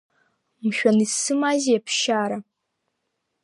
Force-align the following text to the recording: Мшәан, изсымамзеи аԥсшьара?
Мшәан, 0.67 0.97
изсымамзеи 1.05 1.79
аԥсшьара? 1.79 2.37